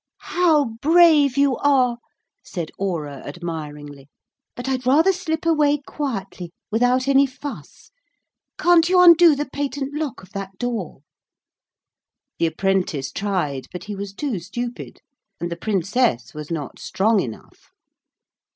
'How 0.21 0.65
brave 0.81 1.37
you 1.37 1.57
are,' 1.57 1.99
said 2.43 2.71
Aura 2.79 3.17
admiringly, 3.17 4.09
'but 4.55 4.67
I'd 4.67 4.87
rather 4.87 5.13
slip 5.13 5.45
away 5.45 5.77
quietly, 5.85 6.49
without 6.71 7.07
any 7.07 7.27
fuss. 7.27 7.91
Can't 8.57 8.89
you 8.89 8.99
undo 8.99 9.35
the 9.35 9.45
patent 9.45 9.93
lock 9.93 10.23
of 10.23 10.31
that 10.31 10.57
door?' 10.57 11.01
The 12.39 12.47
apprentice 12.47 13.11
tried 13.11 13.67
but 13.71 13.83
he 13.83 13.95
was 13.95 14.11
too 14.11 14.39
stupid, 14.39 15.01
and 15.39 15.51
the 15.51 15.55
Princess 15.55 16.33
was 16.33 16.49
not 16.49 16.79
strong 16.79 17.19
enough. 17.19 17.69